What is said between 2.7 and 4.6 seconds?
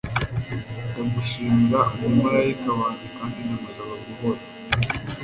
wanjye kandi ndamusaba guhora